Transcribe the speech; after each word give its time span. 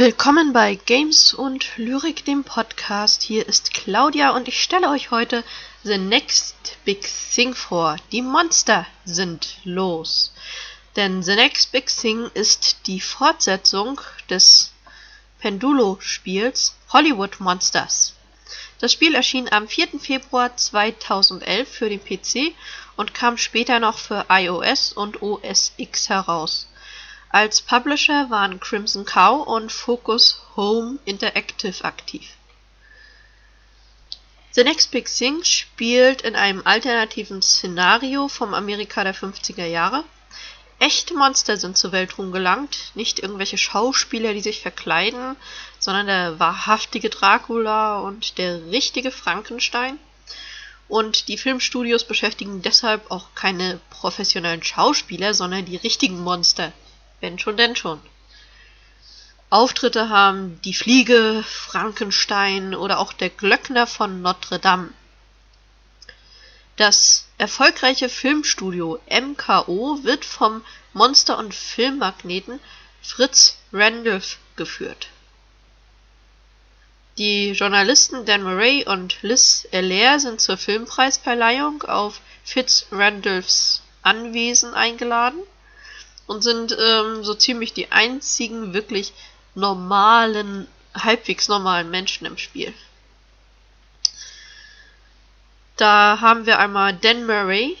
Willkommen 0.00 0.54
bei 0.54 0.76
Games 0.76 1.34
und 1.34 1.76
Lyrik, 1.76 2.24
dem 2.24 2.42
Podcast. 2.42 3.22
Hier 3.22 3.46
ist 3.46 3.74
Claudia 3.74 4.30
und 4.30 4.48
ich 4.48 4.62
stelle 4.62 4.88
euch 4.88 5.10
heute 5.10 5.44
The 5.82 5.98
Next 5.98 6.78
Big 6.86 7.06
Thing 7.34 7.54
vor. 7.54 7.96
Die 8.10 8.22
Monster 8.22 8.86
sind 9.04 9.58
los. 9.64 10.32
Denn 10.96 11.22
The 11.22 11.34
Next 11.34 11.70
Big 11.72 11.88
Thing 11.88 12.30
ist 12.32 12.86
die 12.86 13.02
Fortsetzung 13.02 14.00
des 14.30 14.72
Pendulo-Spiels 15.40 16.76
Hollywood 16.94 17.38
Monsters. 17.38 18.14
Das 18.78 18.94
Spiel 18.94 19.14
erschien 19.14 19.52
am 19.52 19.68
4. 19.68 20.00
Februar 20.00 20.56
2011 20.56 21.68
für 21.68 21.90
den 21.90 22.02
PC 22.02 22.54
und 22.96 23.12
kam 23.12 23.36
später 23.36 23.78
noch 23.80 23.98
für 23.98 24.24
iOS 24.30 24.94
und 24.94 25.20
OS 25.20 25.72
X 25.76 26.08
heraus. 26.08 26.69
Als 27.32 27.62
Publisher 27.62 28.28
waren 28.28 28.58
Crimson 28.58 29.04
Cow 29.04 29.46
und 29.46 29.70
Focus 29.70 30.42
Home 30.56 30.98
Interactive 31.04 31.84
aktiv. 31.84 32.28
The 34.50 34.64
Next 34.64 34.90
Big 34.90 35.06
Thing 35.06 35.44
spielt 35.44 36.22
in 36.22 36.34
einem 36.34 36.62
alternativen 36.64 37.40
Szenario 37.40 38.26
vom 38.26 38.52
Amerika 38.52 39.04
der 39.04 39.14
50er 39.14 39.64
Jahre. 39.64 40.02
Echte 40.80 41.14
Monster 41.14 41.56
sind 41.56 41.76
zur 41.76 41.92
Welt 41.92 42.18
rumgelangt, 42.18 42.90
nicht 42.96 43.20
irgendwelche 43.20 43.58
Schauspieler, 43.58 44.34
die 44.34 44.40
sich 44.40 44.60
verkleiden, 44.60 45.36
sondern 45.78 46.08
der 46.08 46.40
wahrhaftige 46.40 47.10
Dracula 47.10 48.00
und 48.00 48.38
der 48.38 48.72
richtige 48.72 49.12
Frankenstein. 49.12 50.00
Und 50.88 51.28
die 51.28 51.38
Filmstudios 51.38 52.02
beschäftigen 52.02 52.60
deshalb 52.62 53.08
auch 53.12 53.36
keine 53.36 53.78
professionellen 53.90 54.64
Schauspieler, 54.64 55.32
sondern 55.32 55.64
die 55.64 55.76
richtigen 55.76 56.24
Monster, 56.24 56.72
wenn 57.20 57.38
schon, 57.38 57.56
denn 57.56 57.76
schon. 57.76 58.00
Auftritte 59.50 60.08
haben 60.08 60.60
Die 60.62 60.74
Fliege, 60.74 61.44
Frankenstein 61.46 62.74
oder 62.74 62.98
auch 62.98 63.12
der 63.12 63.30
Glöckner 63.30 63.86
von 63.86 64.22
Notre 64.22 64.58
Dame. 64.58 64.90
Das 66.76 67.26
erfolgreiche 67.36 68.08
Filmstudio 68.08 69.00
MKO 69.10 69.98
wird 70.02 70.24
vom 70.24 70.64
Monster- 70.92 71.36
und 71.36 71.54
Filmmagneten 71.54 72.60
Fritz 73.02 73.58
Randolph 73.72 74.38
geführt. 74.56 75.08
Die 77.18 77.50
Journalisten 77.50 78.24
Dan 78.24 78.44
Murray 78.44 78.86
und 78.86 79.20
Liz 79.22 79.66
Allaire 79.72 80.20
sind 80.20 80.40
zur 80.40 80.56
Filmpreisverleihung 80.56 81.82
auf 81.82 82.20
Fitz 82.44 82.86
Randolphs 82.92 83.82
Anwesen 84.02 84.72
eingeladen 84.74 85.42
und 86.30 86.42
sind 86.42 86.76
ähm, 86.78 87.24
so 87.24 87.34
ziemlich 87.34 87.72
die 87.72 87.90
einzigen 87.90 88.72
wirklich 88.72 89.12
normalen, 89.56 90.68
halbwegs 90.94 91.48
normalen 91.48 91.90
Menschen 91.90 92.24
im 92.24 92.38
Spiel. 92.38 92.72
Da 95.76 96.18
haben 96.20 96.46
wir 96.46 96.60
einmal 96.60 96.94
Dan 96.94 97.26
Murray, 97.26 97.76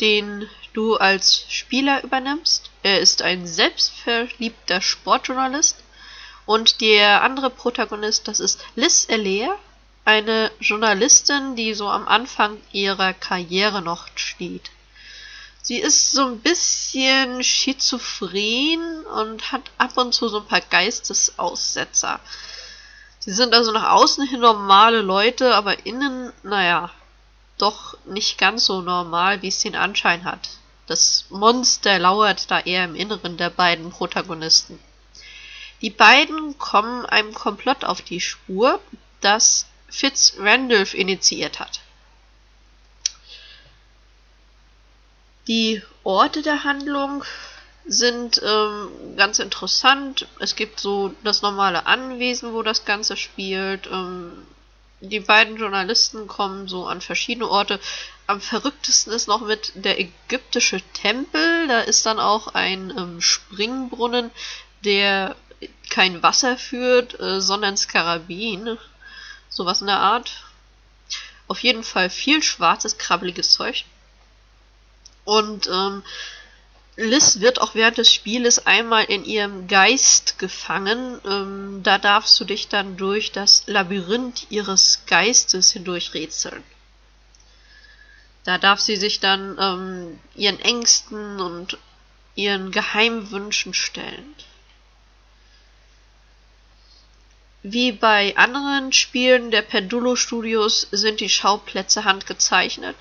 den 0.00 0.48
du 0.72 0.98
als 0.98 1.46
Spieler 1.48 2.04
übernimmst. 2.04 2.70
Er 2.84 3.00
ist 3.00 3.22
ein 3.22 3.44
selbstverliebter 3.44 4.80
Sportjournalist. 4.80 5.82
Und 6.46 6.80
der 6.80 7.24
andere 7.24 7.50
Protagonist, 7.50 8.28
das 8.28 8.38
ist 8.38 8.64
Liz 8.76 9.08
Allaire, 9.10 9.58
eine 10.04 10.52
Journalistin, 10.60 11.56
die 11.56 11.74
so 11.74 11.88
am 11.88 12.06
Anfang 12.06 12.58
ihrer 12.70 13.14
Karriere 13.14 13.82
noch 13.82 14.06
steht. 14.14 14.70
Sie 15.68 15.76
ist 15.76 16.12
so 16.12 16.24
ein 16.24 16.40
bisschen 16.40 17.44
schizophren 17.44 19.04
und 19.04 19.52
hat 19.52 19.60
ab 19.76 19.98
und 19.98 20.14
zu 20.14 20.26
so 20.28 20.38
ein 20.38 20.46
paar 20.46 20.62
Geistesaussetzer. 20.62 22.20
Sie 23.18 23.32
sind 23.32 23.52
also 23.52 23.70
nach 23.72 23.90
außen 23.90 24.26
hin 24.26 24.40
normale 24.40 25.02
Leute, 25.02 25.54
aber 25.54 25.84
innen, 25.84 26.32
naja, 26.42 26.90
doch 27.58 27.98
nicht 28.06 28.38
ganz 28.38 28.64
so 28.64 28.80
normal, 28.80 29.42
wie 29.42 29.48
es 29.48 29.60
den 29.60 29.76
Anschein 29.76 30.24
hat. 30.24 30.48
Das 30.86 31.26
Monster 31.28 31.98
lauert 31.98 32.50
da 32.50 32.60
eher 32.60 32.84
im 32.84 32.94
Inneren 32.94 33.36
der 33.36 33.50
beiden 33.50 33.90
Protagonisten. 33.90 34.78
Die 35.82 35.90
beiden 35.90 36.56
kommen 36.56 37.04
einem 37.04 37.34
Komplott 37.34 37.84
auf 37.84 38.00
die 38.00 38.22
Spur, 38.22 38.80
das 39.20 39.66
Fitz 39.90 40.32
Randolph 40.38 40.94
initiiert 40.94 41.60
hat. 41.60 41.80
Die 45.48 45.82
Orte 46.04 46.42
der 46.42 46.64
Handlung 46.64 47.24
sind 47.86 48.40
ähm, 48.44 49.16
ganz 49.16 49.38
interessant. 49.38 50.28
Es 50.40 50.56
gibt 50.56 50.78
so 50.78 51.14
das 51.24 51.40
normale 51.40 51.86
Anwesen, 51.86 52.52
wo 52.52 52.62
das 52.62 52.84
Ganze 52.84 53.16
spielt. 53.16 53.86
Ähm, 53.86 54.46
die 55.00 55.20
beiden 55.20 55.56
Journalisten 55.56 56.26
kommen 56.26 56.68
so 56.68 56.86
an 56.86 57.00
verschiedene 57.00 57.48
Orte. 57.48 57.80
Am 58.26 58.42
verrücktesten 58.42 59.12
ist 59.14 59.26
noch 59.26 59.40
mit 59.40 59.72
der 59.74 59.98
ägyptische 59.98 60.82
Tempel. 60.92 61.66
Da 61.66 61.80
ist 61.80 62.04
dann 62.04 62.20
auch 62.20 62.48
ein 62.48 62.90
ähm, 62.90 63.22
Springbrunnen, 63.22 64.30
der 64.84 65.34
kein 65.88 66.22
Wasser 66.22 66.58
führt, 66.58 67.18
äh, 67.20 67.40
sondern 67.40 67.78
Skarabin. 67.78 68.76
Sowas 69.48 69.80
in 69.80 69.86
der 69.86 70.00
Art. 70.00 70.44
Auf 71.46 71.60
jeden 71.60 71.84
Fall 71.84 72.10
viel 72.10 72.42
schwarzes, 72.42 72.98
krabbeliges 72.98 73.52
Zeug. 73.52 73.86
Und 75.28 75.66
ähm, 75.66 76.02
Liz 76.96 77.40
wird 77.40 77.60
auch 77.60 77.74
während 77.74 77.98
des 77.98 78.10
Spieles 78.10 78.64
einmal 78.66 79.04
in 79.04 79.26
ihrem 79.26 79.68
Geist 79.68 80.38
gefangen. 80.38 81.20
Ähm, 81.26 81.82
da 81.82 81.98
darfst 81.98 82.40
du 82.40 82.46
dich 82.46 82.68
dann 82.68 82.96
durch 82.96 83.30
das 83.30 83.64
Labyrinth 83.66 84.46
ihres 84.48 85.02
Geistes 85.06 85.70
hindurch 85.70 86.14
rätseln. 86.14 86.64
Da 88.44 88.56
darf 88.56 88.80
sie 88.80 88.96
sich 88.96 89.20
dann 89.20 89.58
ähm, 89.60 90.18
ihren 90.34 90.60
Ängsten 90.60 91.42
und 91.42 91.76
ihren 92.34 92.72
Geheimwünschen 92.72 93.74
stellen. 93.74 94.34
Wie 97.62 97.92
bei 97.92 98.34
anderen 98.38 98.94
Spielen 98.94 99.50
der 99.50 99.60
Pendulo 99.60 100.16
Studios 100.16 100.88
sind 100.90 101.20
die 101.20 101.28
Schauplätze 101.28 102.04
handgezeichnet. 102.04 102.96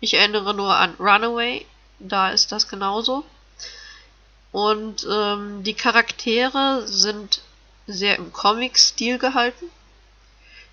Ich 0.00 0.14
erinnere 0.14 0.54
nur 0.54 0.74
an 0.74 0.94
Runaway, 0.98 1.66
da 1.98 2.30
ist 2.30 2.52
das 2.52 2.68
genauso. 2.68 3.24
Und 4.52 5.06
ähm, 5.10 5.62
die 5.64 5.74
Charaktere 5.74 6.86
sind 6.86 7.40
sehr 7.86 8.16
im 8.16 8.32
Comic-Stil 8.32 9.18
gehalten. 9.18 9.66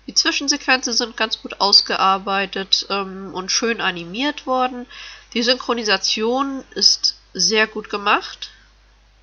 Die 0.06 0.14
Zwischensequenzen 0.14 0.92
sind 0.92 1.16
ganz 1.16 1.40
gut 1.40 1.60
ausgearbeitet 1.60 2.86
ähm, 2.90 3.32
und 3.32 3.50
schön 3.50 3.80
animiert 3.80 4.46
worden. 4.46 4.86
Die 5.32 5.42
Synchronisation 5.42 6.62
ist 6.74 7.16
sehr 7.32 7.66
gut 7.66 7.88
gemacht. 7.88 8.50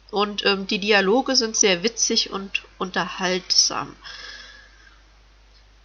Und 0.09 0.45
ähm, 0.45 0.67
die 0.67 0.79
Dialoge 0.79 1.35
sind 1.35 1.55
sehr 1.55 1.83
witzig 1.83 2.31
und 2.31 2.63
unterhaltsam. 2.77 3.95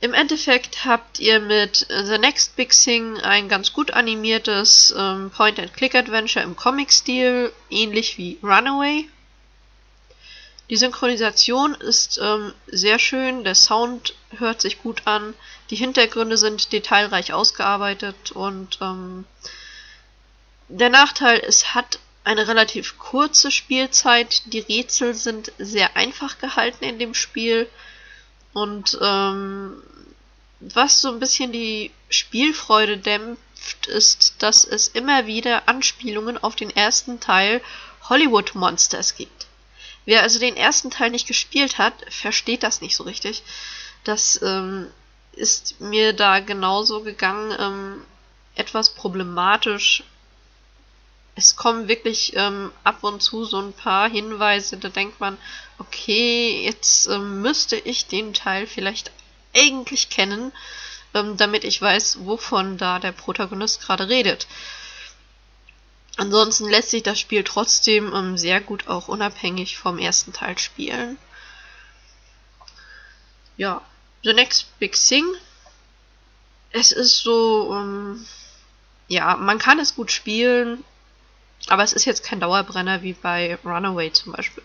Im 0.06 0.14
Endeffekt 0.14 0.84
habt 0.84 1.18
ihr 1.18 1.40
mit 1.40 1.84
The 1.88 2.16
Next 2.16 2.54
Big 2.54 2.70
Thing 2.70 3.18
ein 3.22 3.48
ganz 3.48 3.72
gut 3.72 3.90
animiertes 3.90 4.94
ähm, 4.96 5.32
Point-and-Click-Adventure 5.32 6.44
im 6.44 6.54
Comic-Stil, 6.54 7.52
ähnlich 7.70 8.16
wie 8.16 8.38
Runaway. 8.40 9.08
Die 10.70 10.76
Synchronisation 10.76 11.74
ist 11.74 12.20
ähm, 12.22 12.52
sehr 12.68 13.00
schön, 13.00 13.42
der 13.42 13.56
Sound 13.56 14.14
hört 14.38 14.60
sich 14.60 14.80
gut 14.80 15.02
an, 15.06 15.34
die 15.70 15.76
Hintergründe 15.76 16.36
sind 16.36 16.72
detailreich 16.72 17.32
ausgearbeitet 17.32 18.30
und 18.30 18.78
ähm, 18.80 19.24
der 20.68 20.90
Nachteil, 20.90 21.42
es 21.44 21.74
hat 21.74 21.98
eine 22.22 22.46
relativ 22.46 22.96
kurze 22.96 23.50
Spielzeit, 23.50 24.52
die 24.52 24.60
Rätsel 24.60 25.14
sind 25.14 25.50
sehr 25.58 25.96
einfach 25.96 26.38
gehalten 26.38 26.84
in 26.84 27.00
dem 27.00 27.12
Spiel 27.12 27.68
und 28.52 28.96
ähm, 29.02 29.82
was 30.60 31.00
so 31.00 31.08
ein 31.08 31.20
bisschen 31.20 31.52
die 31.52 31.90
Spielfreude 32.08 32.98
dämpft, 32.98 33.86
ist, 33.86 34.36
dass 34.38 34.64
es 34.64 34.88
immer 34.88 35.26
wieder 35.26 35.68
Anspielungen 35.68 36.38
auf 36.38 36.56
den 36.56 36.70
ersten 36.70 37.20
Teil 37.20 37.60
Hollywood 38.08 38.54
Monsters 38.54 39.16
gibt. 39.16 39.46
Wer 40.04 40.22
also 40.22 40.38
den 40.38 40.56
ersten 40.56 40.90
Teil 40.90 41.10
nicht 41.10 41.26
gespielt 41.26 41.78
hat, 41.78 41.94
versteht 42.08 42.62
das 42.62 42.80
nicht 42.80 42.96
so 42.96 43.02
richtig. 43.02 43.42
Das 44.04 44.40
ähm, 44.40 44.86
ist 45.32 45.80
mir 45.80 46.12
da 46.12 46.40
genauso 46.40 47.02
gegangen, 47.02 47.54
ähm, 47.58 48.04
etwas 48.54 48.90
problematisch. 48.94 50.04
Es 51.34 51.56
kommen 51.56 51.88
wirklich 51.88 52.32
ähm, 52.36 52.72
ab 52.84 53.02
und 53.02 53.20
zu 53.20 53.44
so 53.44 53.60
ein 53.60 53.72
paar 53.72 54.08
Hinweise, 54.08 54.78
da 54.78 54.88
denkt 54.88 55.20
man, 55.20 55.36
okay, 55.78 56.64
jetzt 56.64 57.08
ähm, 57.08 57.42
müsste 57.42 57.76
ich 57.76 58.06
den 58.06 58.32
Teil 58.32 58.66
vielleicht 58.66 59.10
eigentlich 59.56 60.10
kennen, 60.10 60.52
ähm, 61.14 61.36
damit 61.36 61.64
ich 61.64 61.80
weiß, 61.80 62.18
wovon 62.20 62.78
da 62.78 62.98
der 62.98 63.12
Protagonist 63.12 63.80
gerade 63.80 64.08
redet. 64.08 64.46
Ansonsten 66.16 66.68
lässt 66.70 66.90
sich 66.90 67.02
das 67.02 67.20
Spiel 67.20 67.44
trotzdem 67.44 68.14
ähm, 68.14 68.38
sehr 68.38 68.60
gut 68.60 68.88
auch 68.88 69.08
unabhängig 69.08 69.76
vom 69.76 69.98
ersten 69.98 70.32
Teil 70.32 70.58
spielen. 70.58 71.18
ja, 73.56 73.82
The 74.22 74.32
Next 74.32 74.78
Big 74.78 74.94
Thing. 74.94 75.24
Es 76.70 76.92
ist 76.92 77.18
so, 77.18 77.72
ähm, 77.74 78.26
ja, 79.08 79.36
man 79.36 79.58
kann 79.58 79.78
es 79.78 79.94
gut 79.94 80.10
spielen, 80.10 80.84
aber 81.68 81.82
es 81.82 81.92
ist 81.92 82.04
jetzt 82.04 82.24
kein 82.24 82.40
Dauerbrenner 82.40 83.02
wie 83.02 83.14
bei 83.14 83.58
Runaway 83.64 84.12
zum 84.12 84.32
Beispiel. 84.32 84.64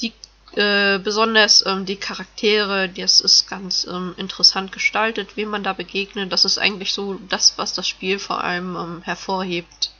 Die 0.00 0.12
äh, 0.52 0.98
besonders 0.98 1.64
ähm, 1.66 1.84
die 1.84 1.96
Charaktere, 1.96 2.88
das 2.88 3.20
ist 3.20 3.48
ganz 3.48 3.84
ähm, 3.84 4.14
interessant 4.16 4.72
gestaltet, 4.72 5.36
wem 5.36 5.50
man 5.50 5.62
da 5.62 5.72
begegnet. 5.72 6.32
Das 6.32 6.44
ist 6.44 6.58
eigentlich 6.58 6.92
so 6.92 7.14
das, 7.28 7.58
was 7.58 7.74
das 7.74 7.86
Spiel 7.86 8.18
vor 8.18 8.42
allem 8.42 8.76
ähm, 8.76 9.02
hervorhebt. 9.02 9.90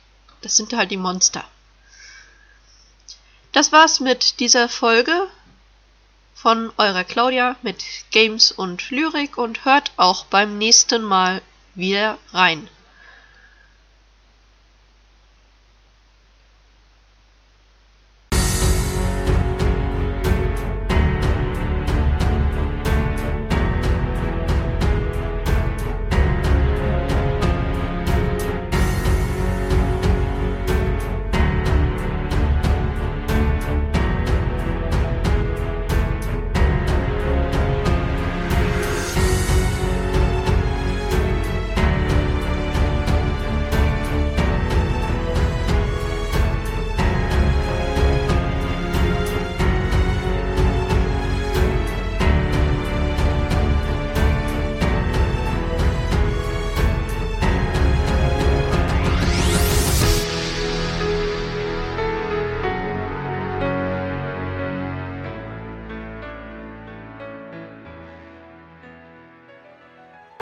Das 0.41 0.55
sind 0.55 0.73
halt 0.73 0.91
die 0.91 0.97
Monster. 0.97 1.43
Das 3.51 3.71
war's 3.71 3.99
mit 3.99 4.39
dieser 4.39 4.69
Folge 4.69 5.27
von 6.33 6.71
eurer 6.77 7.03
Claudia 7.03 7.55
mit 7.61 7.83
Games 8.11 8.51
und 8.51 8.89
Lyrik 8.91 9.37
und 9.37 9.65
hört 9.65 9.91
auch 9.97 10.25
beim 10.25 10.57
nächsten 10.57 11.03
Mal 11.03 11.41
wieder 11.75 12.17
rein. 12.31 12.69